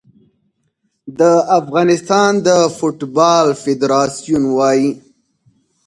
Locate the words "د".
1.19-1.21, 2.47-2.49